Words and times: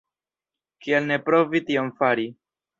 Kial 0.85 1.05
ne 1.13 1.19
provi 1.29 1.63
tion 1.71 1.95
fari? 2.03 2.29